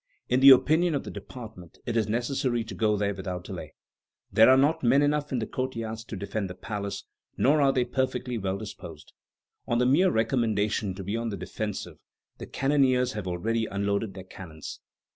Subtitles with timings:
[0.29, 3.75] In the opinion of the department, it is necessary to go there without delay.
[4.31, 7.03] There are not men enough in the courtyards to defend the palace;
[7.37, 9.13] nor are they perfectly well disposed.
[9.67, 11.99] On the mere recommendation to be on the defensive,
[12.39, 14.79] the cannoneers have already unloaded their cannons."